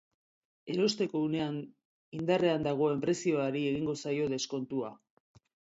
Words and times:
Erosteko 0.75 1.21
unean 1.25 1.59
indarrean 2.21 2.67
dagoen 2.71 3.07
prezioari 3.07 3.65
egingo 3.75 3.99
zaio 4.07 4.35
deskontua. 4.37 4.95